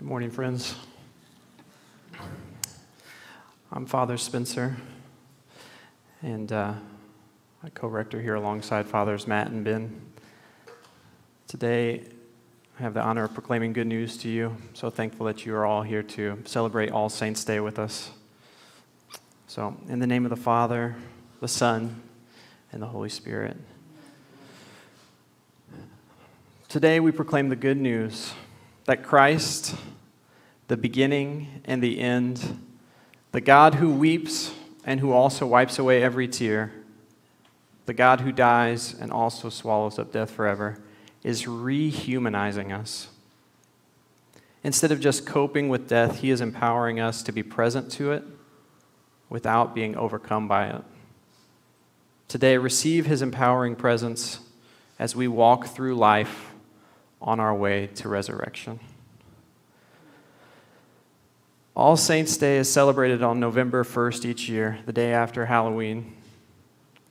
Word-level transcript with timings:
Good 0.00 0.08
morning, 0.08 0.30
friends. 0.30 0.76
I'm 3.70 3.84
Father 3.84 4.16
Spencer, 4.16 4.74
and 6.22 6.50
uh, 6.50 6.72
my 7.62 7.68
co 7.68 7.86
rector 7.86 8.18
here 8.18 8.36
alongside 8.36 8.86
Fathers 8.86 9.26
Matt 9.26 9.48
and 9.48 9.62
Ben. 9.62 10.00
Today, 11.48 12.02
I 12.78 12.82
have 12.82 12.94
the 12.94 13.02
honor 13.02 13.24
of 13.24 13.34
proclaiming 13.34 13.74
good 13.74 13.86
news 13.86 14.16
to 14.22 14.30
you. 14.30 14.46
I'm 14.46 14.74
so 14.74 14.88
thankful 14.88 15.26
that 15.26 15.44
you 15.44 15.54
are 15.54 15.66
all 15.66 15.82
here 15.82 16.02
to 16.02 16.38
celebrate 16.46 16.90
All 16.90 17.10
Saints' 17.10 17.44
Day 17.44 17.60
with 17.60 17.78
us. 17.78 18.10
So, 19.48 19.76
in 19.86 19.98
the 19.98 20.06
name 20.06 20.24
of 20.24 20.30
the 20.30 20.36
Father, 20.36 20.96
the 21.40 21.48
Son, 21.48 22.00
and 22.72 22.80
the 22.80 22.86
Holy 22.86 23.10
Spirit. 23.10 23.58
Today, 26.70 27.00
we 27.00 27.12
proclaim 27.12 27.50
the 27.50 27.56
good 27.56 27.76
news 27.76 28.32
that 28.84 29.02
Christ, 29.02 29.74
the 30.68 30.76
beginning 30.76 31.62
and 31.64 31.82
the 31.82 32.00
end, 32.00 32.60
the 33.32 33.40
God 33.40 33.76
who 33.76 33.92
weeps 33.92 34.52
and 34.84 35.00
who 35.00 35.12
also 35.12 35.46
wipes 35.46 35.78
away 35.78 36.02
every 36.02 36.26
tear, 36.26 36.72
the 37.86 37.94
God 37.94 38.20
who 38.20 38.32
dies 38.32 38.94
and 38.98 39.12
also 39.12 39.48
swallows 39.48 39.98
up 39.98 40.12
death 40.12 40.30
forever, 40.30 40.78
is 41.22 41.44
rehumanizing 41.44 42.72
us. 42.72 43.08
Instead 44.62 44.92
of 44.92 45.00
just 45.00 45.26
coping 45.26 45.68
with 45.68 45.88
death, 45.88 46.20
he 46.20 46.30
is 46.30 46.40
empowering 46.40 47.00
us 47.00 47.22
to 47.22 47.32
be 47.32 47.42
present 47.42 47.90
to 47.92 48.12
it 48.12 48.22
without 49.28 49.74
being 49.74 49.96
overcome 49.96 50.48
by 50.48 50.66
it. 50.66 50.82
Today, 52.28 52.58
receive 52.58 53.06
his 53.06 53.22
empowering 53.22 53.74
presence 53.74 54.40
as 54.98 55.16
we 55.16 55.26
walk 55.26 55.66
through 55.66 55.96
life 55.96 56.49
on 57.20 57.40
our 57.40 57.54
way 57.54 57.86
to 57.86 58.08
resurrection. 58.08 58.80
All 61.76 61.96
Saints' 61.96 62.36
Day 62.36 62.58
is 62.58 62.70
celebrated 62.70 63.22
on 63.22 63.40
November 63.40 63.84
1st 63.84 64.24
each 64.24 64.48
year, 64.48 64.78
the 64.86 64.92
day 64.92 65.12
after 65.12 65.46
Halloween. 65.46 66.14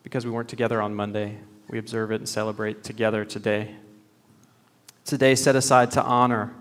Because 0.03 0.25
we 0.25 0.31
weren't 0.31 0.49
together 0.49 0.81
on 0.81 0.93
Monday, 0.93 1.38
we 1.69 1.79
observe 1.79 2.11
it 2.11 2.16
and 2.16 2.27
celebrate 2.27 2.83
together 2.83 3.25
today. 3.25 3.75
It's 5.01 5.13
a 5.13 5.17
day 5.17 5.35
set 5.35 5.55
aside 5.55 5.91
to 5.91 6.03
honor 6.03 6.53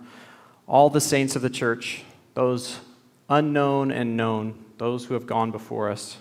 all 0.67 0.91
the 0.91 1.01
saints 1.01 1.35
of 1.35 1.43
the 1.43 1.51
church, 1.51 2.03
those 2.35 2.79
unknown 3.29 3.91
and 3.91 4.17
known, 4.17 4.65
those 4.79 5.07
who 5.07 5.15
have 5.15 5.27
gone 5.27 5.51
before 5.51 5.91
us. 5.91 6.19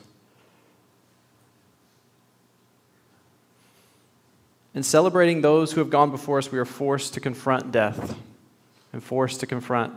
In 4.73 4.83
celebrating 4.83 5.41
those 5.41 5.71
who 5.71 5.79
have 5.79 5.89
gone 5.89 6.11
before 6.11 6.37
us, 6.37 6.51
we 6.51 6.59
are 6.59 6.65
forced 6.65 7.13
to 7.15 7.19
confront 7.19 7.71
death 7.71 8.15
and 8.93 9.03
forced 9.03 9.39
to 9.39 9.47
confront 9.47 9.93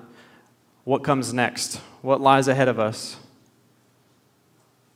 what 0.84 1.04
comes 1.04 1.32
next, 1.32 1.76
what 2.02 2.20
lies 2.20 2.48
ahead 2.48 2.68
of 2.68 2.78
us. 2.78 3.16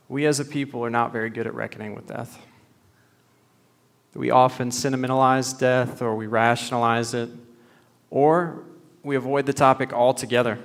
We 0.09 0.25
as 0.25 0.39
a 0.39 0.45
people 0.45 0.83
are 0.83 0.89
not 0.89 1.11
very 1.11 1.29
good 1.29 1.47
at 1.47 1.53
reckoning 1.53 1.95
with 1.95 2.07
death. 2.07 2.39
We 4.13 4.31
often 4.31 4.71
sentimentalize 4.71 5.53
death 5.53 6.01
or 6.01 6.15
we 6.15 6.27
rationalize 6.27 7.13
it, 7.13 7.29
or 8.09 8.63
we 9.03 9.15
avoid 9.15 9.45
the 9.45 9.53
topic 9.53 9.91
altogether. 9.91 10.57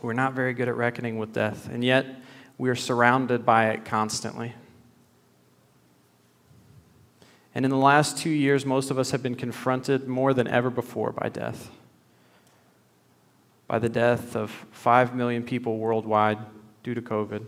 We're 0.00 0.14
not 0.14 0.32
very 0.32 0.54
good 0.54 0.68
at 0.68 0.76
reckoning 0.76 1.18
with 1.18 1.32
death, 1.32 1.68
and 1.70 1.84
yet 1.84 2.06
we 2.58 2.70
are 2.70 2.74
surrounded 2.74 3.44
by 3.44 3.70
it 3.70 3.84
constantly. 3.84 4.54
And 7.56 7.64
in 7.64 7.70
the 7.70 7.78
last 7.78 8.18
two 8.18 8.28
years, 8.28 8.66
most 8.66 8.90
of 8.90 8.98
us 8.98 9.12
have 9.12 9.22
been 9.22 9.34
confronted 9.34 10.06
more 10.06 10.34
than 10.34 10.46
ever 10.46 10.68
before 10.68 11.10
by 11.10 11.30
death. 11.30 11.70
By 13.66 13.78
the 13.78 13.88
death 13.88 14.36
of 14.36 14.50
5 14.72 15.14
million 15.14 15.42
people 15.42 15.78
worldwide 15.78 16.36
due 16.82 16.92
to 16.92 17.00
COVID. 17.00 17.46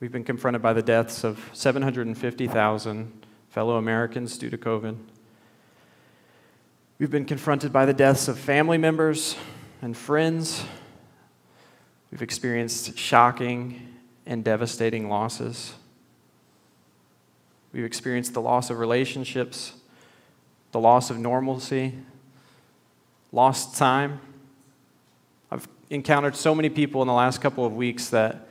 We've 0.00 0.10
been 0.10 0.24
confronted 0.24 0.62
by 0.62 0.72
the 0.72 0.80
deaths 0.80 1.22
of 1.22 1.50
750,000 1.52 3.26
fellow 3.50 3.76
Americans 3.76 4.38
due 4.38 4.48
to 4.48 4.56
COVID. 4.56 4.96
We've 6.98 7.10
been 7.10 7.26
confronted 7.26 7.74
by 7.74 7.84
the 7.84 7.92
deaths 7.92 8.26
of 8.26 8.38
family 8.38 8.78
members 8.78 9.36
and 9.82 9.94
friends. 9.94 10.64
We've 12.10 12.22
experienced 12.22 12.96
shocking 12.96 13.96
and 14.24 14.42
devastating 14.42 15.10
losses. 15.10 15.74
We've 17.74 17.84
experienced 17.84 18.34
the 18.34 18.40
loss 18.40 18.70
of 18.70 18.78
relationships, 18.78 19.72
the 20.70 20.78
loss 20.78 21.10
of 21.10 21.18
normalcy, 21.18 21.94
lost 23.32 23.76
time. 23.76 24.20
I've 25.50 25.66
encountered 25.90 26.36
so 26.36 26.54
many 26.54 26.68
people 26.68 27.02
in 27.02 27.08
the 27.08 27.14
last 27.14 27.40
couple 27.40 27.66
of 27.66 27.74
weeks 27.74 28.10
that 28.10 28.46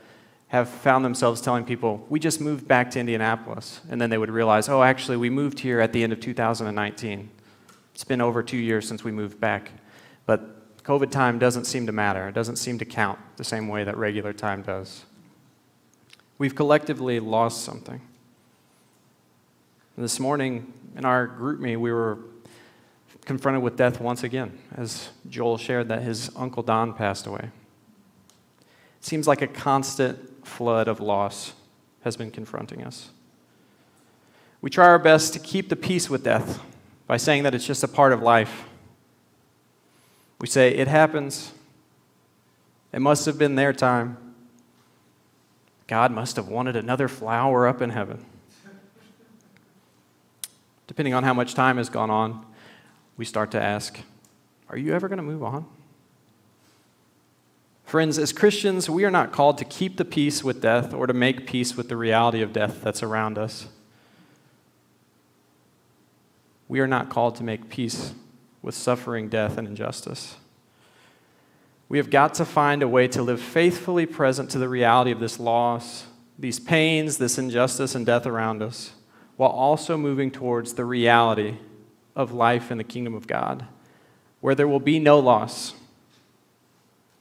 have 0.48 0.68
found 0.68 1.06
themselves 1.06 1.40
telling 1.40 1.64
people, 1.64 2.04
We 2.10 2.20
just 2.20 2.38
moved 2.38 2.68
back 2.68 2.90
to 2.90 3.00
Indianapolis. 3.00 3.80
And 3.88 3.98
then 3.98 4.10
they 4.10 4.18
would 4.18 4.30
realize, 4.30 4.68
Oh, 4.68 4.82
actually, 4.82 5.16
we 5.16 5.30
moved 5.30 5.60
here 5.60 5.80
at 5.80 5.94
the 5.94 6.04
end 6.04 6.12
of 6.12 6.20
2019. 6.20 7.30
It's 7.94 8.04
been 8.04 8.20
over 8.20 8.42
two 8.42 8.58
years 8.58 8.86
since 8.86 9.04
we 9.04 9.10
moved 9.10 9.40
back. 9.40 9.70
But 10.26 10.82
COVID 10.84 11.10
time 11.10 11.38
doesn't 11.38 11.64
seem 11.64 11.86
to 11.86 11.92
matter, 11.92 12.28
it 12.28 12.34
doesn't 12.34 12.56
seem 12.56 12.78
to 12.78 12.84
count 12.84 13.18
the 13.36 13.44
same 13.44 13.68
way 13.68 13.84
that 13.84 13.96
regular 13.96 14.34
time 14.34 14.60
does. 14.60 15.06
We've 16.36 16.54
collectively 16.54 17.20
lost 17.20 17.64
something. 17.64 18.02
This 19.96 20.18
morning 20.18 20.72
in 20.96 21.04
our 21.04 21.28
GroupMe, 21.28 21.76
we 21.76 21.92
were 21.92 22.18
confronted 23.24 23.62
with 23.62 23.76
death 23.76 24.00
once 24.00 24.24
again 24.24 24.58
as 24.76 25.10
Joel 25.30 25.56
shared 25.56 25.86
that 25.86 26.02
his 26.02 26.32
uncle 26.34 26.64
Don 26.64 26.94
passed 26.94 27.28
away. 27.28 27.50
It 28.98 29.04
seems 29.04 29.28
like 29.28 29.40
a 29.40 29.46
constant 29.46 30.44
flood 30.44 30.88
of 30.88 30.98
loss 30.98 31.52
has 32.02 32.16
been 32.16 32.32
confronting 32.32 32.82
us. 32.82 33.10
We 34.60 34.68
try 34.68 34.86
our 34.86 34.98
best 34.98 35.32
to 35.34 35.38
keep 35.38 35.68
the 35.68 35.76
peace 35.76 36.10
with 36.10 36.24
death 36.24 36.60
by 37.06 37.16
saying 37.16 37.44
that 37.44 37.54
it's 37.54 37.66
just 37.66 37.84
a 37.84 37.88
part 37.88 38.12
of 38.12 38.20
life. 38.20 38.64
We 40.40 40.48
say, 40.48 40.74
it 40.74 40.88
happens. 40.88 41.52
It 42.92 43.00
must 43.00 43.26
have 43.26 43.38
been 43.38 43.54
their 43.54 43.72
time. 43.72 44.16
God 45.86 46.10
must 46.10 46.34
have 46.34 46.48
wanted 46.48 46.74
another 46.74 47.06
flower 47.06 47.68
up 47.68 47.80
in 47.80 47.90
heaven 47.90 48.24
depending 50.86 51.14
on 51.14 51.24
how 51.24 51.34
much 51.34 51.54
time 51.54 51.76
has 51.76 51.88
gone 51.88 52.10
on, 52.10 52.44
we 53.16 53.24
start 53.24 53.50
to 53.52 53.60
ask, 53.60 53.98
Are 54.68 54.76
you 54.76 54.94
ever 54.94 55.08
going 55.08 55.18
to 55.18 55.22
move 55.22 55.42
on? 55.42 55.66
Friends, 57.84 58.18
as 58.18 58.32
Christians, 58.32 58.88
we 58.88 59.04
are 59.04 59.10
not 59.10 59.30
called 59.30 59.58
to 59.58 59.64
keep 59.64 59.98
the 59.98 60.04
peace 60.04 60.42
with 60.42 60.60
death 60.60 60.92
or 60.92 61.06
to 61.06 61.12
make 61.12 61.46
peace 61.46 61.76
with 61.76 61.88
the 61.88 61.96
reality 61.96 62.42
of 62.42 62.52
death 62.52 62.82
that's 62.82 63.02
around 63.02 63.38
us. 63.38 63.68
We 66.66 66.80
are 66.80 66.86
not 66.86 67.10
called 67.10 67.36
to 67.36 67.44
make 67.44 67.68
peace 67.68 68.14
with 68.62 68.74
suffering, 68.74 69.28
death, 69.28 69.58
and 69.58 69.68
injustice. 69.68 70.36
We 71.88 71.98
have 71.98 72.08
got 72.08 72.34
to 72.34 72.46
find 72.46 72.82
a 72.82 72.88
way 72.88 73.06
to 73.08 73.22
live 73.22 73.40
faithfully 73.40 74.06
present 74.06 74.50
to 74.50 74.58
the 74.58 74.68
reality 74.68 75.10
of 75.10 75.20
this 75.20 75.38
loss, 75.38 76.06
these 76.38 76.58
pains, 76.58 77.18
this 77.18 77.36
injustice, 77.38 77.94
and 77.94 78.06
death 78.06 78.26
around 78.26 78.62
us 78.62 78.92
while 79.36 79.50
also 79.50 79.96
moving 79.96 80.30
towards 80.30 80.74
the 80.74 80.84
reality 80.84 81.56
of 82.14 82.32
life 82.32 82.70
in 82.70 82.78
the 82.78 82.84
kingdom 82.84 83.14
of 83.14 83.26
God, 83.26 83.66
where 84.40 84.54
there 84.54 84.68
will 84.68 84.80
be 84.80 84.98
no 84.98 85.18
loss, 85.18 85.74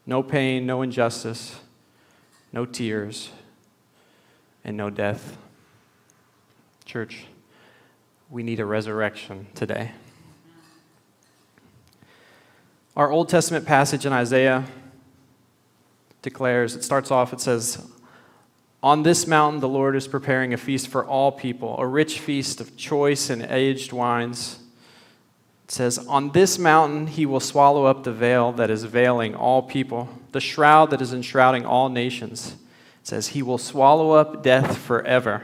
no 0.05 0.21
pain, 0.21 0.65
no 0.65 0.81
injustice, 0.81 1.59
no 2.51 2.65
tears, 2.65 3.31
and 4.63 4.77
no 4.77 4.89
death. 4.89 5.37
Church, 6.85 7.25
we 8.29 8.43
need 8.43 8.59
a 8.59 8.65
resurrection 8.65 9.47
today. 9.55 9.91
Our 12.95 13.09
Old 13.09 13.29
Testament 13.29 13.65
passage 13.65 14.05
in 14.05 14.13
Isaiah 14.13 14.65
declares, 16.21 16.75
it 16.75 16.83
starts 16.83 17.09
off, 17.09 17.33
it 17.33 17.41
says, 17.41 17.87
on 18.83 19.03
this 19.03 19.25
mountain, 19.25 19.61
the 19.61 19.69
Lord 19.69 19.95
is 19.95 20.09
preparing 20.09 20.53
a 20.53 20.57
feast 20.57 20.89
for 20.89 21.05
all 21.05 21.31
people, 21.31 21.77
a 21.79 21.87
rich 21.87 22.19
feast 22.19 22.59
of 22.59 22.75
choice 22.75 23.29
and 23.29 23.41
aged 23.43 23.93
wines. 23.93 24.59
It 25.63 25.71
says, 25.71 25.97
On 26.09 26.31
this 26.31 26.59
mountain, 26.59 27.07
he 27.07 27.25
will 27.25 27.39
swallow 27.39 27.85
up 27.85 28.03
the 28.03 28.11
veil 28.11 28.51
that 28.51 28.69
is 28.69 28.83
veiling 28.83 29.35
all 29.35 29.61
people, 29.61 30.09
the 30.33 30.41
shroud 30.41 30.91
that 30.91 31.01
is 31.01 31.13
enshrouding 31.13 31.65
all 31.65 31.87
nations. 31.87 32.57
It 33.01 33.07
says, 33.07 33.29
He 33.29 33.41
will 33.41 33.57
swallow 33.57 34.11
up 34.11 34.43
death 34.43 34.77
forever. 34.77 35.43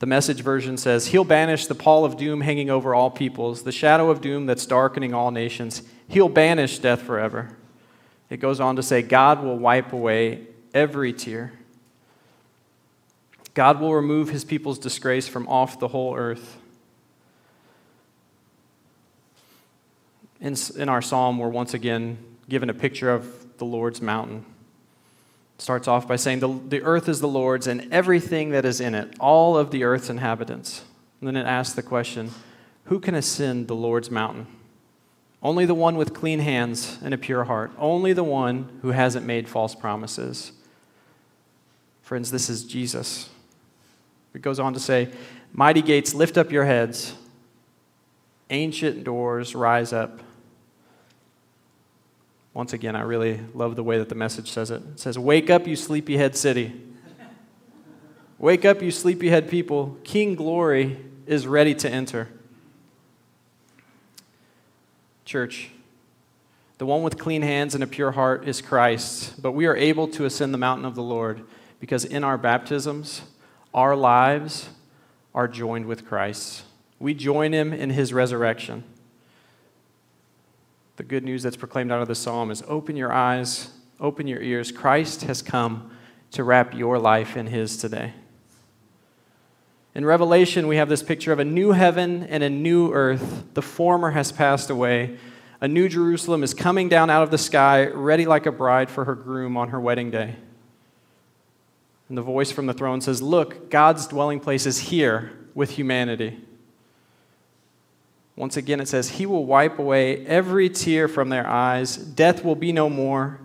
The 0.00 0.06
message 0.06 0.42
version 0.42 0.76
says, 0.76 1.06
He'll 1.06 1.24
banish 1.24 1.68
the 1.68 1.74
pall 1.74 2.04
of 2.04 2.18
doom 2.18 2.42
hanging 2.42 2.68
over 2.68 2.94
all 2.94 3.10
peoples, 3.10 3.62
the 3.62 3.72
shadow 3.72 4.10
of 4.10 4.20
doom 4.20 4.44
that's 4.44 4.66
darkening 4.66 5.14
all 5.14 5.30
nations. 5.30 5.82
He'll 6.06 6.28
banish 6.28 6.80
death 6.80 7.00
forever. 7.00 7.56
It 8.28 8.40
goes 8.40 8.60
on 8.60 8.76
to 8.76 8.82
say, 8.82 9.00
God 9.00 9.42
will 9.42 9.58
wipe 9.58 9.94
away 9.94 10.46
every 10.74 11.12
tear. 11.12 11.52
God 13.54 13.80
will 13.80 13.94
remove 13.94 14.30
his 14.30 14.44
people's 14.44 14.78
disgrace 14.78 15.26
from 15.28 15.48
off 15.48 15.78
the 15.78 15.88
whole 15.88 16.16
earth. 16.16 16.56
In, 20.40 20.56
in 20.76 20.88
our 20.88 21.02
psalm, 21.02 21.38
we're 21.38 21.48
once 21.48 21.74
again 21.74 22.18
given 22.48 22.70
a 22.70 22.74
picture 22.74 23.10
of 23.10 23.58
the 23.58 23.64
Lord's 23.64 24.00
mountain. 24.00 24.44
It 25.56 25.62
starts 25.62 25.86
off 25.86 26.08
by 26.08 26.16
saying, 26.16 26.40
the, 26.40 26.48
the 26.48 26.82
earth 26.82 27.08
is 27.08 27.20
the 27.20 27.28
Lord's 27.28 27.66
and 27.66 27.92
everything 27.92 28.50
that 28.50 28.64
is 28.64 28.80
in 28.80 28.94
it, 28.94 29.14
all 29.20 29.56
of 29.56 29.70
the 29.70 29.84
earth's 29.84 30.08
inhabitants. 30.08 30.82
And 31.20 31.28
then 31.28 31.36
it 31.36 31.46
asks 31.46 31.74
the 31.74 31.82
question, 31.82 32.30
Who 32.84 32.98
can 32.98 33.14
ascend 33.14 33.68
the 33.68 33.74
Lord's 33.74 34.10
mountain? 34.10 34.46
Only 35.42 35.64
the 35.64 35.74
one 35.74 35.96
with 35.96 36.14
clean 36.14 36.40
hands 36.40 36.98
and 37.02 37.14
a 37.14 37.18
pure 37.18 37.44
heart. 37.44 37.72
Only 37.78 38.12
the 38.12 38.24
one 38.24 38.78
who 38.82 38.90
hasn't 38.90 39.26
made 39.26 39.48
false 39.48 39.74
promises. 39.74 40.52
Friends, 42.10 42.32
this 42.32 42.50
is 42.50 42.64
Jesus. 42.64 43.30
It 44.34 44.42
goes 44.42 44.58
on 44.58 44.74
to 44.74 44.80
say, 44.80 45.10
Mighty 45.52 45.80
gates, 45.80 46.12
lift 46.12 46.36
up 46.36 46.50
your 46.50 46.64
heads. 46.64 47.14
Ancient 48.50 49.04
doors, 49.04 49.54
rise 49.54 49.92
up. 49.92 50.18
Once 52.52 52.72
again, 52.72 52.96
I 52.96 53.02
really 53.02 53.38
love 53.54 53.76
the 53.76 53.84
way 53.84 53.96
that 53.98 54.08
the 54.08 54.16
message 54.16 54.50
says 54.50 54.72
it. 54.72 54.82
It 54.94 54.98
says, 54.98 55.20
Wake 55.20 55.50
up, 55.50 55.68
you 55.68 55.76
sleepyhead 55.76 56.34
city. 56.34 56.72
Wake 58.40 58.64
up, 58.64 58.82
you 58.82 58.90
sleepyhead 58.90 59.48
people. 59.48 59.96
King 60.02 60.34
Glory 60.34 60.98
is 61.26 61.46
ready 61.46 61.76
to 61.76 61.88
enter. 61.88 62.26
Church, 65.24 65.70
the 66.78 66.86
one 66.86 67.04
with 67.04 67.18
clean 67.18 67.42
hands 67.42 67.76
and 67.76 67.84
a 67.84 67.86
pure 67.86 68.10
heart 68.10 68.48
is 68.48 68.60
Christ, 68.60 69.40
but 69.40 69.52
we 69.52 69.66
are 69.66 69.76
able 69.76 70.08
to 70.08 70.24
ascend 70.24 70.52
the 70.52 70.58
mountain 70.58 70.84
of 70.84 70.96
the 70.96 71.04
Lord 71.04 71.44
because 71.80 72.04
in 72.04 72.22
our 72.22 72.38
baptisms, 72.38 73.22
our 73.74 73.96
lives 73.96 74.68
are 75.34 75.48
joined 75.48 75.86
with 75.86 76.06
Christ. 76.06 76.62
We 76.98 77.14
join 77.14 77.52
him 77.52 77.72
in 77.72 77.90
his 77.90 78.12
resurrection. 78.12 78.84
The 80.96 81.02
good 81.02 81.24
news 81.24 81.42
that's 81.42 81.56
proclaimed 81.56 81.90
out 81.90 82.02
of 82.02 82.08
the 82.08 82.14
psalm 82.14 82.50
is 82.50 82.62
open 82.68 82.94
your 82.94 83.12
eyes, 83.12 83.70
open 83.98 84.26
your 84.26 84.42
ears. 84.42 84.70
Christ 84.70 85.22
has 85.22 85.40
come 85.40 85.90
to 86.32 86.44
wrap 86.44 86.74
your 86.74 86.98
life 86.98 87.36
in 87.36 87.46
his 87.46 87.78
today. 87.78 88.12
In 89.94 90.04
Revelation, 90.04 90.68
we 90.68 90.76
have 90.76 90.88
this 90.88 91.02
picture 91.02 91.32
of 91.32 91.38
a 91.38 91.44
new 91.44 91.72
heaven 91.72 92.24
and 92.24 92.42
a 92.42 92.50
new 92.50 92.92
earth. 92.92 93.44
The 93.54 93.62
former 93.62 94.10
has 94.10 94.30
passed 94.30 94.70
away. 94.70 95.16
A 95.60 95.66
new 95.66 95.88
Jerusalem 95.88 96.42
is 96.42 96.54
coming 96.54 96.88
down 96.88 97.10
out 97.10 97.22
of 97.22 97.30
the 97.30 97.38
sky, 97.38 97.86
ready 97.86 98.26
like 98.26 98.46
a 98.46 98.52
bride 98.52 98.90
for 98.90 99.04
her 99.04 99.14
groom 99.14 99.56
on 99.56 99.70
her 99.70 99.80
wedding 99.80 100.10
day. 100.10 100.36
And 102.10 102.18
the 102.18 102.22
voice 102.22 102.50
from 102.50 102.66
the 102.66 102.74
throne 102.74 103.00
says, 103.00 103.22
Look, 103.22 103.70
God's 103.70 104.08
dwelling 104.08 104.40
place 104.40 104.66
is 104.66 104.80
here 104.80 105.30
with 105.54 105.70
humanity. 105.70 106.40
Once 108.34 108.56
again, 108.56 108.80
it 108.80 108.88
says, 108.88 109.10
He 109.10 109.26
will 109.26 109.46
wipe 109.46 109.78
away 109.78 110.26
every 110.26 110.68
tear 110.68 111.06
from 111.06 111.28
their 111.28 111.46
eyes. 111.46 111.96
Death 111.96 112.44
will 112.44 112.56
be 112.56 112.72
no 112.72 112.90
more. 112.90 113.38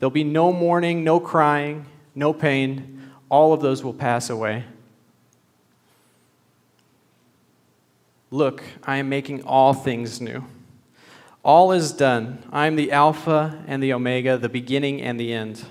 There'll 0.00 0.10
be 0.10 0.24
no 0.24 0.52
mourning, 0.52 1.04
no 1.04 1.20
crying, 1.20 1.86
no 2.16 2.32
pain. 2.32 3.08
All 3.28 3.52
of 3.52 3.60
those 3.60 3.84
will 3.84 3.94
pass 3.94 4.30
away. 4.30 4.64
Look, 8.32 8.64
I 8.82 8.96
am 8.96 9.08
making 9.08 9.44
all 9.44 9.72
things 9.72 10.20
new. 10.20 10.44
All 11.44 11.70
is 11.70 11.92
done. 11.92 12.42
I 12.50 12.66
am 12.66 12.74
the 12.74 12.90
Alpha 12.90 13.62
and 13.68 13.80
the 13.80 13.92
Omega, 13.92 14.36
the 14.36 14.48
beginning 14.48 15.00
and 15.02 15.20
the 15.20 15.32
end. 15.32 15.64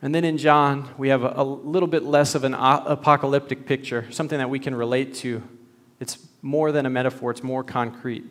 And 0.00 0.14
then 0.14 0.24
in 0.24 0.38
John, 0.38 0.88
we 0.96 1.08
have 1.08 1.22
a, 1.22 1.42
little 1.42 1.88
bit 1.88 2.04
less 2.04 2.34
of 2.34 2.44
an 2.44 2.54
apocalyptic 2.54 3.66
picture, 3.66 4.06
something 4.10 4.38
that 4.38 4.48
we 4.48 4.60
can 4.60 4.74
relate 4.74 5.14
to. 5.16 5.42
It's 5.98 6.18
more 6.40 6.70
than 6.70 6.86
a 6.86 6.90
metaphor, 6.90 7.32
it's 7.32 7.42
more 7.42 7.64
concrete. 7.64 8.24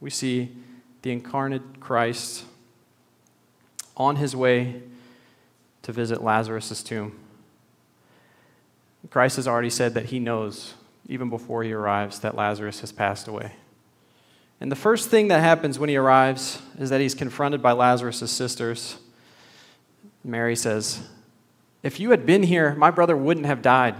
We 0.00 0.10
see 0.10 0.54
the 1.02 1.10
incarnate 1.10 1.80
Christ 1.80 2.44
on 3.96 4.16
his 4.16 4.36
way 4.36 4.82
to 5.82 5.92
visit 5.92 6.22
Lazarus' 6.22 6.82
tomb. 6.82 7.18
Christ 9.08 9.36
has 9.36 9.48
already 9.48 9.70
said 9.70 9.94
that 9.94 10.06
he 10.06 10.20
knows, 10.20 10.74
even 11.08 11.30
before 11.30 11.64
he 11.64 11.72
arrives, 11.72 12.20
that 12.20 12.36
Lazarus 12.36 12.80
has 12.80 12.92
passed 12.92 13.26
away. 13.26 13.52
And 14.60 14.70
the 14.70 14.76
first 14.76 15.08
thing 15.08 15.28
that 15.28 15.40
happens 15.40 15.78
when 15.78 15.88
he 15.88 15.96
arrives 15.96 16.60
is 16.78 16.90
that 16.90 17.00
he's 17.00 17.14
confronted 17.14 17.62
by 17.62 17.72
Lazarus' 17.72 18.30
sisters. 18.30 18.98
Mary 20.24 20.56
says, 20.56 21.00
If 21.82 21.98
you 22.00 22.10
had 22.10 22.26
been 22.26 22.42
here, 22.42 22.74
my 22.74 22.90
brother 22.90 23.16
wouldn't 23.16 23.46
have 23.46 23.62
died. 23.62 23.96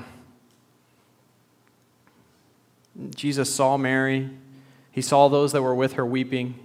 Jesus 3.14 3.52
saw 3.52 3.76
Mary. 3.76 4.30
He 4.90 5.02
saw 5.02 5.28
those 5.28 5.52
that 5.52 5.62
were 5.62 5.74
with 5.74 5.94
her 5.94 6.04
weeping. 6.04 6.58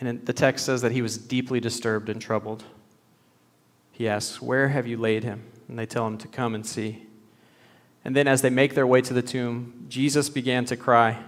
And 0.00 0.26
the 0.26 0.32
text 0.32 0.66
says 0.66 0.82
that 0.82 0.92
he 0.92 1.02
was 1.02 1.16
deeply 1.16 1.60
disturbed 1.60 2.08
and 2.08 2.20
troubled. 2.20 2.64
He 3.92 4.08
asks, 4.08 4.42
Where 4.42 4.68
have 4.68 4.86
you 4.86 4.96
laid 4.96 5.24
him? 5.24 5.44
And 5.68 5.78
they 5.78 5.86
tell 5.86 6.06
him 6.06 6.18
to 6.18 6.28
come 6.28 6.54
and 6.54 6.66
see. 6.66 7.06
And 8.04 8.14
then, 8.14 8.28
as 8.28 8.42
they 8.42 8.50
make 8.50 8.74
their 8.74 8.86
way 8.86 9.00
to 9.00 9.14
the 9.14 9.22
tomb, 9.22 9.86
Jesus 9.88 10.28
began 10.28 10.64
to 10.66 10.76
cry. 10.76 11.20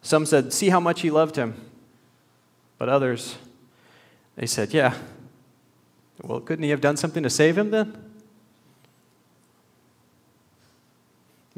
Some 0.00 0.24
said, 0.24 0.52
See 0.52 0.70
how 0.70 0.80
much 0.80 1.00
he 1.02 1.10
loved 1.10 1.36
him. 1.36 1.60
But 2.78 2.88
others, 2.88 3.36
they 4.36 4.46
said, 4.46 4.72
Yeah. 4.72 4.94
Well, 6.22 6.40
couldn't 6.40 6.64
he 6.64 6.70
have 6.70 6.80
done 6.80 6.96
something 6.96 7.22
to 7.22 7.30
save 7.30 7.58
him 7.58 7.70
then? 7.70 7.96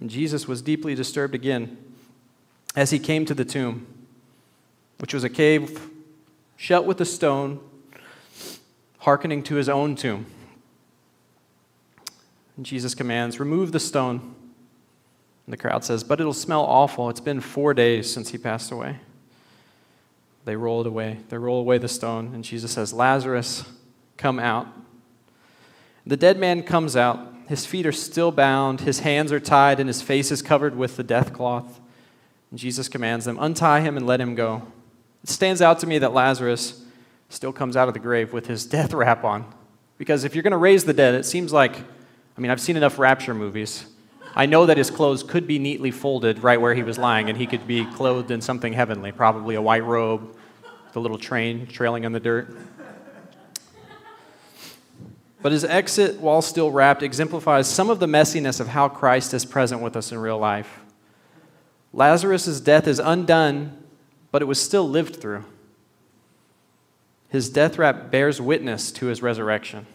And 0.00 0.10
Jesus 0.10 0.46
was 0.46 0.62
deeply 0.62 0.94
disturbed 0.94 1.34
again 1.34 1.76
as 2.76 2.90
he 2.90 2.98
came 2.98 3.24
to 3.26 3.34
the 3.34 3.44
tomb, 3.44 3.86
which 4.98 5.12
was 5.12 5.24
a 5.24 5.28
cave 5.28 5.90
shut 6.56 6.86
with 6.86 7.00
a 7.00 7.04
stone, 7.04 7.60
hearkening 8.98 9.42
to 9.44 9.56
his 9.56 9.68
own 9.68 9.96
tomb. 9.96 10.26
And 12.56 12.66
Jesus 12.66 12.94
commands, 12.94 13.40
Remove 13.40 13.72
the 13.72 13.80
stone. 13.80 14.34
And 15.46 15.52
the 15.52 15.56
crowd 15.56 15.84
says, 15.84 16.04
But 16.04 16.20
it'll 16.20 16.32
smell 16.34 16.62
awful. 16.62 17.08
It's 17.08 17.20
been 17.20 17.40
four 17.40 17.74
days 17.74 18.12
since 18.12 18.30
he 18.30 18.38
passed 18.38 18.70
away. 18.70 18.98
They 20.44 20.56
roll 20.56 20.80
it 20.80 20.86
away. 20.86 21.18
They 21.28 21.38
roll 21.38 21.60
away 21.60 21.78
the 21.78 21.88
stone, 21.88 22.32
and 22.34 22.44
Jesus 22.44 22.72
says, 22.72 22.92
Lazarus, 22.92 23.64
come 24.18 24.38
out. 24.38 24.66
The 26.06 26.16
dead 26.16 26.38
man 26.38 26.62
comes 26.62 26.96
out. 26.96 27.34
His 27.48 27.64
feet 27.64 27.86
are 27.86 27.92
still 27.92 28.30
bound, 28.30 28.82
his 28.82 29.00
hands 29.00 29.32
are 29.32 29.40
tied, 29.40 29.80
and 29.80 29.88
his 29.88 30.02
face 30.02 30.30
is 30.30 30.42
covered 30.42 30.76
with 30.76 30.96
the 30.98 31.02
death 31.02 31.32
cloth. 31.32 31.80
And 32.50 32.58
Jesus 32.58 32.88
commands 32.88 33.24
them, 33.24 33.38
Untie 33.40 33.80
him 33.80 33.96
and 33.96 34.06
let 34.06 34.20
him 34.20 34.34
go. 34.34 34.70
It 35.22 35.30
stands 35.30 35.62
out 35.62 35.78
to 35.78 35.86
me 35.86 35.98
that 35.98 36.12
Lazarus 36.12 36.84
still 37.30 37.52
comes 37.52 37.74
out 37.74 37.88
of 37.88 37.94
the 37.94 38.00
grave 38.00 38.34
with 38.34 38.46
his 38.46 38.66
death 38.66 38.92
wrap 38.92 39.24
on. 39.24 39.50
Because 39.96 40.24
if 40.24 40.34
you're 40.34 40.42
going 40.42 40.50
to 40.50 40.58
raise 40.58 40.84
the 40.84 40.92
dead, 40.92 41.14
it 41.14 41.24
seems 41.24 41.50
like 41.50 41.76
I 42.38 42.40
mean, 42.40 42.52
I've 42.52 42.60
seen 42.60 42.76
enough 42.76 43.00
rapture 43.00 43.34
movies. 43.34 43.84
I 44.32 44.46
know 44.46 44.66
that 44.66 44.76
his 44.76 44.92
clothes 44.92 45.24
could 45.24 45.48
be 45.48 45.58
neatly 45.58 45.90
folded 45.90 46.44
right 46.44 46.60
where 46.60 46.72
he 46.72 46.84
was 46.84 46.96
lying, 46.96 47.28
and 47.28 47.36
he 47.36 47.48
could 47.48 47.66
be 47.66 47.84
clothed 47.84 48.30
in 48.30 48.40
something 48.40 48.72
heavenly, 48.72 49.10
probably 49.10 49.56
a 49.56 49.62
white 49.62 49.82
robe, 49.82 50.36
the 50.92 51.00
little 51.00 51.18
train 51.18 51.66
trailing 51.66 52.06
on 52.06 52.12
the 52.12 52.20
dirt. 52.20 52.56
But 55.40 55.52
his 55.52 55.64
exit, 55.64 56.20
while 56.20 56.42
still 56.42 56.70
wrapped, 56.70 57.02
exemplifies 57.02 57.68
some 57.68 57.90
of 57.90 58.00
the 58.00 58.06
messiness 58.06 58.60
of 58.60 58.68
how 58.68 58.88
Christ 58.88 59.32
is 59.34 59.44
present 59.44 59.80
with 59.80 59.96
us 59.96 60.10
in 60.10 60.18
real 60.18 60.38
life. 60.38 60.80
Lazarus' 61.92 62.60
death 62.60 62.86
is 62.88 62.98
undone, 62.98 63.76
but 64.30 64.42
it 64.42 64.46
was 64.46 64.60
still 64.60 64.88
lived 64.88 65.16
through. 65.16 65.44
His 67.28 67.50
death 67.50 67.78
wrap 67.78 68.10
bears 68.10 68.40
witness 68.40 68.90
to 68.92 69.06
his 69.06 69.22
resurrection. 69.22 69.86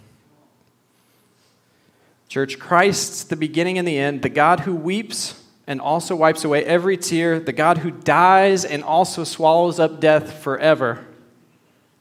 Church, 2.30 2.58
Christ's 2.58 3.24
the 3.24 3.36
beginning 3.36 3.78
and 3.78 3.88
the 3.88 3.98
end, 3.98 4.22
the 4.22 4.30
God 4.30 4.62
who 4.62 4.76
weeps 4.76 5.40
and 5.68 5.80
also 5.80 6.16
wipes 6.16 6.44
away 6.44 6.64
every 6.66 6.98
tear, 6.98 7.40
the 7.40 7.54
God 7.54 7.80
who 7.80 7.92
dies 7.92 8.66
and 8.66 8.84
also 8.84 9.24
swallows 9.24 9.80
up 9.80 10.00
death 10.00 10.42
forever, 10.42 11.06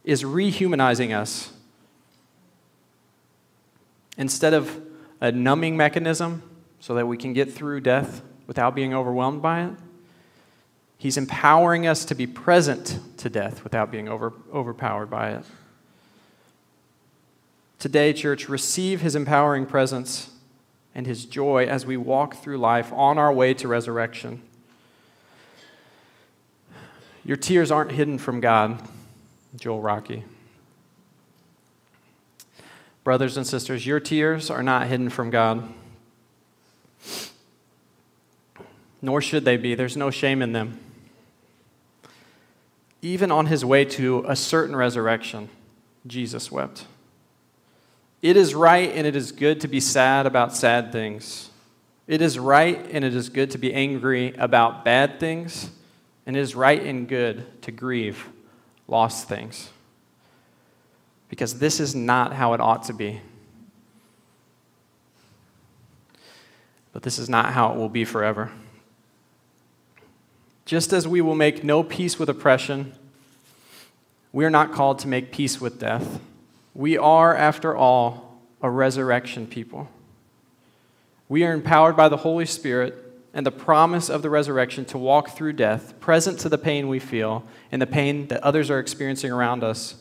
is 0.04 0.22
rehumanizing 0.22 1.16
us. 1.16 1.52
Instead 4.16 4.54
of 4.54 4.81
a 5.21 5.33
numbing 5.33 5.76
mechanism 5.76 6.42
so 6.81 6.95
that 6.95 7.07
we 7.07 7.16
can 7.16 7.33
get 7.33 7.52
through 7.52 7.81
death 7.81 8.23
without 8.47 8.75
being 8.75 8.92
overwhelmed 8.92 9.40
by 9.40 9.64
it, 9.64 9.75
He's 11.02 11.16
empowering 11.16 11.85
us 11.85 12.04
to 12.04 12.14
be 12.14 12.28
present 12.28 13.00
to 13.16 13.28
death 13.28 13.64
without 13.64 13.90
being 13.90 14.09
over, 14.09 14.33
overpowered 14.54 15.11
by 15.11 15.33
it. 15.33 15.45
Today, 17.81 18.12
church, 18.12 18.49
receive 18.49 19.00
his 19.00 19.16
empowering 19.16 19.66
presence 19.66 20.31
and 20.95 21.04
his 21.04 21.25
joy 21.25 21.66
as 21.66 21.85
we 21.85 21.97
walk 21.97 22.37
through 22.37 22.59
life 22.59 22.92
on 22.92 23.19
our 23.19 23.33
way 23.33 23.52
to 23.52 23.66
resurrection. 23.66 24.42
Your 27.25 27.37
tears 27.37 27.73
aren't 27.73 27.90
hidden 27.90 28.16
from 28.16 28.38
God, 28.38 28.88
Joel 29.57 29.81
Rocky. 29.81 30.23
Brothers 33.04 33.37
and 33.37 33.47
sisters, 33.47 33.87
your 33.87 34.00
tears 34.00 34.50
are 34.50 34.62
not 34.62 34.87
hidden 34.87 35.11
from 35.11 35.30
God. 35.30 35.73
nor 39.02 39.21
should 39.21 39.44
they 39.44 39.56
be. 39.56 39.75
There's 39.75 39.97
no 39.97 40.11
shame 40.11 40.40
in 40.40 40.52
them. 40.52 40.78
Even 43.02 43.32
on 43.32 43.47
his 43.47 43.64
way 43.64 43.85
to 43.85 44.25
a 44.28 44.37
certain 44.37 44.76
resurrection, 44.76 45.49
Jesus 46.06 46.52
wept. 46.52 46.87
It 48.23 48.37
is 48.37 48.54
right 48.54 48.90
and 48.94 49.04
it 49.04 49.16
is 49.16 49.32
good 49.32 49.61
to 49.62 49.68
be 49.68 49.80
sad 49.80 50.25
about 50.25 50.56
sad 50.56 50.92
things. 50.92 51.50
It 52.06 52.23
is 52.23 52.38
right 52.38 52.78
and 52.92 53.04
it 53.04 53.14
is 53.16 53.28
good 53.28 53.50
to 53.50 53.59
be 53.59 53.75
angry 53.75 54.32
about 54.35 54.85
bad 54.85 55.18
things. 55.18 55.71
And 56.25 56.37
it 56.37 56.40
is 56.40 56.54
right 56.54 56.80
and 56.80 57.09
good 57.09 57.62
to 57.62 57.73
grieve 57.73 58.28
lost 58.87 59.28
things. 59.28 59.71
Because 61.33 61.61
this 61.61 61.81
is 61.81 61.95
not 61.95 62.35
how 62.35 62.53
it 62.53 62.61
ought 62.61 62.83
to 62.85 62.93
be. 62.93 63.23
But 66.93 67.05
this 67.05 67.19
is 67.19 67.27
not 67.27 67.55
how 67.55 67.73
it 67.73 67.79
will 67.79 67.89
be 67.89 68.05
forever. 68.05 68.53
Just 70.67 70.93
as 70.93 71.09
we 71.09 71.23
will 71.23 71.35
make 71.35 71.65
no 71.65 71.83
peace 71.83 72.19
with 72.19 72.29
oppression, 72.29 72.93
we 74.31 74.45
are 74.45 74.51
not 74.51 74.73
called 74.75 74.99
to 74.99 75.09
make 75.09 75.33
peace 75.33 75.59
with 75.59 75.79
death. 75.81 76.21
We 76.75 76.99
are, 76.99 77.35
after 77.35 77.75
all, 77.75 78.39
a 78.61 78.69
resurrection 78.69 79.47
people. 79.47 79.89
We 81.31 81.45
are 81.45 81.55
empowered 81.55 81.97
by 81.97 82.11
the 82.11 82.19
Holy 82.19 82.45
Spirit 82.45 82.95
and 83.33 83.47
the 83.47 83.51
promise 83.51 84.11
of 84.11 84.21
the 84.21 84.29
resurrection 84.29 84.85
to 84.85 84.99
walk 84.99 85.31
through 85.31 85.55
death, 85.55 85.99
present 85.99 86.39
to 86.41 86.51
the 86.51 86.59
pain 86.59 86.89
we 86.89 86.99
feel 86.99 87.45
and 87.73 87.81
the 87.81 87.87
pain 87.87 88.27
that 88.27 88.43
others 88.43 88.71
are 88.71 88.79
experiencing 88.79 89.33
around 89.33 89.65
us, 89.65 89.95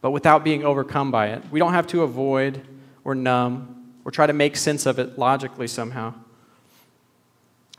but 0.00 0.10
without 0.10 0.44
being 0.44 0.64
overcome 0.64 1.10
by 1.10 1.28
it. 1.28 1.42
We 1.50 1.58
don't 1.58 1.72
have 1.72 1.86
to 1.88 2.02
avoid 2.02 2.66
or 3.04 3.14
numb 3.14 3.94
or 4.04 4.10
try 4.10 4.26
to 4.26 4.32
make 4.32 4.56
sense 4.56 4.86
of 4.86 4.98
it 4.98 5.18
logically 5.18 5.66
somehow. 5.66 6.14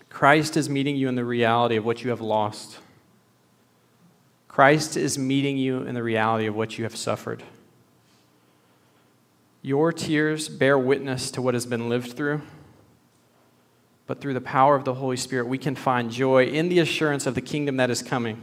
Christ 0.09 0.57
is 0.57 0.69
meeting 0.69 0.95
you 0.95 1.07
in 1.07 1.15
the 1.15 1.25
reality 1.25 1.75
of 1.75 1.85
what 1.85 2.03
you 2.03 2.09
have 2.09 2.21
lost. 2.21 2.79
Christ 4.47 4.97
is 4.97 5.17
meeting 5.17 5.57
you 5.57 5.83
in 5.83 5.95
the 5.95 6.03
reality 6.03 6.47
of 6.47 6.55
what 6.55 6.77
you 6.77 6.83
have 6.83 6.95
suffered. 6.95 7.43
Your 9.61 9.91
tears 9.91 10.49
bear 10.49 10.77
witness 10.77 11.31
to 11.31 11.41
what 11.41 11.53
has 11.53 11.65
been 11.65 11.89
lived 11.89 12.13
through, 12.13 12.41
but 14.07 14.19
through 14.19 14.33
the 14.33 14.41
power 14.41 14.75
of 14.75 14.85
the 14.85 14.95
Holy 14.95 15.17
Spirit, 15.17 15.47
we 15.47 15.57
can 15.57 15.75
find 15.75 16.09
joy 16.09 16.45
in 16.45 16.69
the 16.69 16.79
assurance 16.79 17.25
of 17.25 17.35
the 17.35 17.41
kingdom 17.41 17.77
that 17.77 17.89
is 17.89 18.01
coming, 18.01 18.41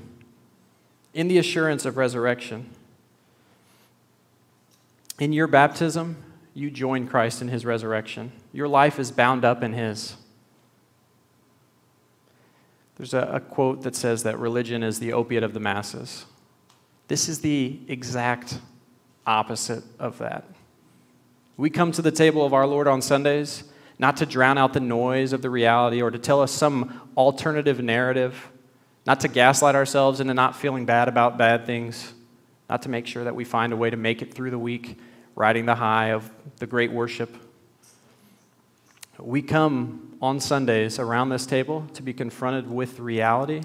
in 1.13 1.29
the 1.29 1.39
assurance 1.39 1.85
of 1.85 1.97
resurrection. 1.97 2.71
In 5.19 5.33
your 5.33 5.47
baptism, 5.47 6.23
you 6.55 6.71
join 6.71 7.07
Christ 7.07 7.43
in 7.43 7.49
his 7.49 7.65
resurrection. 7.65 8.33
Your 8.53 8.69
life 8.69 8.99
is 8.99 9.11
bound 9.11 9.45
up 9.45 9.63
in 9.63 9.73
his. 9.73 10.17
There's 12.97 13.15
a, 13.15 13.23
a, 13.35 13.41
quote 13.41 13.83
that 13.83 13.95
says 13.95 14.23
that 14.23 14.39
religion 14.39 14.83
is 14.83 14.99
the 14.99 15.13
opiate 15.13 15.43
of 15.43 15.53
the 15.53 15.61
masses. 15.61 16.25
This 17.09 17.29
is 17.29 17.41
the 17.41 17.79
exact 17.89 18.59
opposite 19.27 19.85
of 19.99 20.19
that. 20.19 20.45
We 21.59 21.71
come 21.71 21.93
to 21.93 22.03
the 22.03 22.11
table 22.11 22.45
of 22.45 22.55
our 22.55 22.67
Lord 22.67 22.89
on 22.89 23.03
Sundays 23.03 23.65
not 23.99 24.17
to 24.19 24.27
drown 24.27 24.59
out 24.59 24.73
the 24.73 24.81
noise 24.81 25.33
of 25.33 25.43
the 25.43 25.51
reality 25.51 26.03
or 26.03 26.11
to 26.11 26.19
tell 26.19 26.43
us 26.43 26.53
some 26.53 27.11
alternative 27.17 27.81
narrative, 27.83 28.51
not 29.07 29.21
to 29.21 29.29
gaslight 29.29 29.75
ourselves 29.75 30.21
into 30.21 30.35
not 30.35 30.55
feeling 30.55 30.85
bad 30.85 31.09
about 31.09 31.39
bad 31.39 31.65
things, 31.65 32.13
not 32.69 32.83
to 32.83 32.89
make 32.89 33.07
sure 33.07 33.25
that 33.25 33.35
we 33.35 33.45
find 33.45 33.73
a 33.73 33.77
way 33.77 33.89
to 33.89 33.97
make 33.97 34.21
it 34.21 34.35
through 34.35 34.51
the 34.51 34.59
week, 34.59 34.99
riding 35.37 35.67
the 35.67 35.77
high 35.77 36.09
of 36.09 36.29
the 36.57 36.67
great 36.67 36.91
worship. 36.91 37.37
We 39.19 39.43
come 39.43 40.17
on 40.21 40.41
Sundays 40.41 40.99
around 40.99 41.29
this 41.29 41.47
table 41.47 41.87
to 41.95 42.03
be 42.03 42.13
confronted 42.13 42.69
with 42.69 42.99
reality 42.99 43.63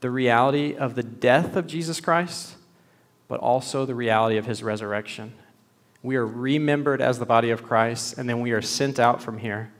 the 0.00 0.10
reality 0.10 0.76
of 0.76 0.94
the 0.94 1.02
death 1.02 1.56
of 1.56 1.66
Jesus 1.66 2.00
Christ, 2.00 2.56
but 3.28 3.40
also 3.40 3.86
the 3.86 3.94
reality 3.94 4.36
of 4.36 4.46
his 4.46 4.62
resurrection. 4.62 5.32
We 6.02 6.16
are 6.16 6.26
remembered 6.26 7.00
as 7.00 7.18
the 7.18 7.26
body 7.26 7.50
of 7.50 7.62
Christ, 7.62 8.18
and 8.18 8.28
then 8.28 8.40
we 8.40 8.52
are 8.52 8.62
sent 8.62 9.00
out 9.00 9.22
from 9.22 9.38
here 9.38 9.72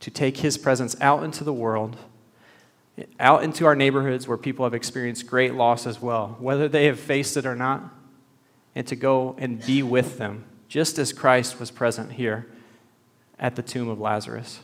to 0.00 0.10
take 0.10 0.38
his 0.38 0.58
presence 0.58 0.96
out 1.00 1.22
into 1.22 1.44
the 1.44 1.52
world, 1.52 1.96
out 3.20 3.44
into 3.44 3.66
our 3.66 3.76
neighborhoods 3.76 4.26
where 4.26 4.38
people 4.38 4.64
have 4.64 4.74
experienced 4.74 5.26
great 5.26 5.54
loss 5.54 5.86
as 5.86 6.00
well, 6.00 6.36
whether 6.40 6.66
they 6.66 6.86
have 6.86 6.98
faced 6.98 7.36
it 7.36 7.46
or 7.46 7.54
not, 7.54 7.94
and 8.74 8.86
to 8.86 8.96
go 8.96 9.34
and 9.38 9.64
be 9.64 9.82
with 9.82 10.18
them, 10.18 10.44
just 10.68 10.98
as 10.98 11.12
Christ 11.12 11.58
was 11.58 11.70
present 11.70 12.12
here 12.12 12.46
at 13.38 13.56
the 13.56 13.62
tomb 13.62 13.88
of 13.88 14.00
Lazarus. 14.00 14.60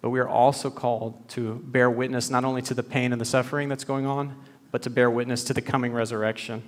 But 0.00 0.10
we 0.10 0.20
are 0.20 0.28
also 0.28 0.70
called 0.70 1.28
to 1.30 1.56
bear 1.64 1.90
witness 1.90 2.30
not 2.30 2.44
only 2.44 2.62
to 2.62 2.74
the 2.74 2.82
pain 2.82 3.12
and 3.12 3.20
the 3.20 3.26
suffering 3.26 3.68
that's 3.68 3.84
going 3.84 4.06
on, 4.06 4.36
but 4.70 4.82
to 4.82 4.90
bear 4.90 5.10
witness 5.10 5.44
to 5.44 5.54
the 5.54 5.60
coming 5.60 5.92
resurrection. 5.92 6.62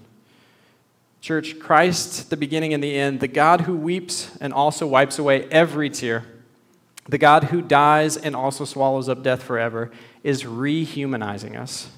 Church, 1.20 1.58
Christ, 1.58 2.30
the 2.30 2.36
beginning 2.36 2.74
and 2.74 2.82
the 2.82 2.96
end, 2.96 3.20
the 3.20 3.28
God 3.28 3.62
who 3.62 3.76
weeps 3.76 4.36
and 4.40 4.52
also 4.52 4.86
wipes 4.86 5.18
away 5.18 5.44
every 5.44 5.88
tear, 5.88 6.24
the 7.08 7.18
God 7.18 7.44
who 7.44 7.62
dies 7.62 8.16
and 8.16 8.34
also 8.34 8.64
swallows 8.64 9.08
up 9.08 9.22
death 9.22 9.42
forever, 9.42 9.90
is 10.22 10.42
rehumanizing 10.42 11.58
us. 11.58 11.90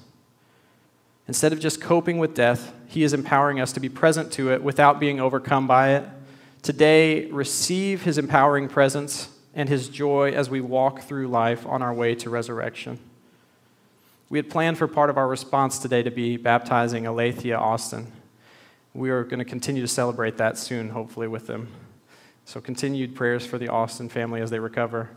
Instead 1.27 1.53
of 1.53 1.59
just 1.59 1.81
coping 1.81 2.17
with 2.17 2.35
death, 2.35 2.73
he 2.87 3.03
is 3.03 3.13
empowering 3.13 3.59
us 3.59 3.71
to 3.73 3.79
be 3.79 3.89
present 3.89 4.31
to 4.33 4.51
it 4.51 4.63
without 4.63 4.99
being 4.99 5.19
overcome 5.19 5.67
by 5.67 5.95
it. 5.95 6.07
Today, 6.61 7.25
receive 7.31 8.03
his 8.03 8.17
empowering 8.17 8.67
presence 8.67 9.29
and 9.55 9.69
his 9.69 9.89
joy 9.89 10.31
as 10.31 10.49
we 10.49 10.61
walk 10.61 11.01
through 11.01 11.27
life 11.27 11.65
on 11.65 11.81
our 11.81 11.93
way 11.93 12.13
to 12.15 12.29
resurrection. 12.29 12.99
We 14.29 14.37
had 14.37 14.49
planned 14.49 14.77
for 14.77 14.87
part 14.87 15.09
of 15.09 15.17
our 15.17 15.27
response 15.27 15.79
today 15.79 16.03
to 16.03 16.11
be 16.11 16.37
baptizing 16.37 17.05
Alethea 17.05 17.57
Austin. 17.57 18.11
We 18.93 19.09
are 19.09 19.23
going 19.23 19.39
to 19.39 19.45
continue 19.45 19.81
to 19.81 19.87
celebrate 19.87 20.37
that 20.37 20.57
soon, 20.57 20.89
hopefully, 20.89 21.27
with 21.27 21.47
them. 21.47 21.69
So, 22.45 22.61
continued 22.61 23.15
prayers 23.15 23.45
for 23.45 23.57
the 23.57 23.67
Austin 23.67 24.09
family 24.09 24.41
as 24.41 24.49
they 24.49 24.59
recover. 24.59 25.09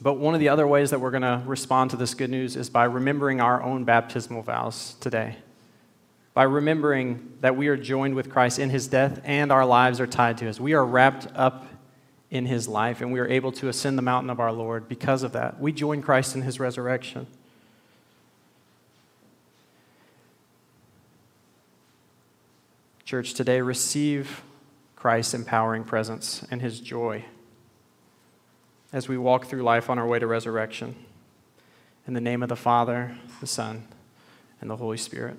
But 0.00 0.14
one 0.14 0.34
of 0.34 0.40
the 0.40 0.48
other 0.48 0.66
ways 0.66 0.90
that 0.90 1.00
we're 1.00 1.10
going 1.10 1.22
to 1.22 1.42
respond 1.44 1.90
to 1.90 1.96
this 1.96 2.14
good 2.14 2.30
news 2.30 2.54
is 2.56 2.70
by 2.70 2.84
remembering 2.84 3.40
our 3.40 3.62
own 3.62 3.84
baptismal 3.84 4.42
vows 4.42 4.94
today. 5.00 5.36
By 6.34 6.44
remembering 6.44 7.34
that 7.40 7.56
we 7.56 7.66
are 7.66 7.76
joined 7.76 8.14
with 8.14 8.30
Christ 8.30 8.60
in 8.60 8.70
his 8.70 8.86
death 8.86 9.20
and 9.24 9.50
our 9.50 9.66
lives 9.66 10.00
are 10.00 10.06
tied 10.06 10.38
to 10.38 10.48
us. 10.48 10.60
We 10.60 10.74
are 10.74 10.84
wrapped 10.84 11.26
up 11.34 11.66
in 12.30 12.46
his 12.46 12.68
life, 12.68 13.00
and 13.00 13.10
we 13.10 13.20
are 13.20 13.26
able 13.26 13.50
to 13.52 13.68
ascend 13.68 13.96
the 13.96 14.02
mountain 14.02 14.28
of 14.28 14.38
our 14.38 14.52
Lord 14.52 14.86
because 14.86 15.22
of 15.22 15.32
that. 15.32 15.58
We 15.58 15.72
join 15.72 16.02
Christ 16.02 16.36
in 16.36 16.42
his 16.42 16.60
resurrection. 16.60 17.26
Church, 23.06 23.32
today 23.32 23.62
receive 23.62 24.42
Christ's 24.94 25.32
empowering 25.32 25.84
presence 25.84 26.46
and 26.50 26.60
his 26.60 26.80
joy 26.80 27.24
as 28.92 29.08
we 29.08 29.18
walk 29.18 29.46
through 29.46 29.62
life 29.62 29.90
on 29.90 29.98
our 29.98 30.06
way 30.06 30.18
to 30.18 30.26
resurrection. 30.26 30.94
In 32.06 32.14
the 32.14 32.20
name 32.20 32.42
of 32.42 32.48
the 32.48 32.56
Father, 32.56 33.16
the 33.40 33.46
Son, 33.46 33.86
and 34.60 34.70
the 34.70 34.76
Holy 34.76 34.96
Spirit. 34.96 35.36